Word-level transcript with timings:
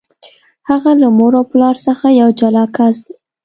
هغه 0.69 0.91
له 1.01 1.07
مور 1.17 1.33
او 1.39 1.45
پلار 1.51 1.75
څخه 1.87 2.05
یو 2.21 2.29
جلا 2.39 2.65
کس 2.75 2.95
دی. 3.05 3.13